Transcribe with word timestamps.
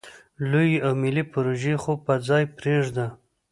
لویې 0.49 0.77
او 0.85 0.93
ملې 1.01 1.23
پروژې 1.33 1.73
خو 1.81 1.93
په 2.05 2.13
ځای 2.27 2.43
پرېږده. 2.57 3.07